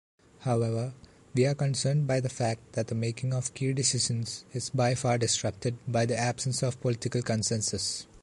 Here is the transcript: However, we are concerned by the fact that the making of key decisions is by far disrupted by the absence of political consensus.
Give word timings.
However, 0.39 0.93
we 1.35 1.45
are 1.45 1.53
concerned 1.53 2.07
by 2.07 2.19
the 2.21 2.27
fact 2.27 2.73
that 2.73 2.87
the 2.87 2.95
making 2.95 3.35
of 3.35 3.53
key 3.53 3.71
decisions 3.71 4.45
is 4.51 4.71
by 4.71 4.95
far 4.95 5.19
disrupted 5.19 5.77
by 5.87 6.07
the 6.07 6.17
absence 6.17 6.63
of 6.63 6.81
political 6.81 7.21
consensus. 7.21 8.07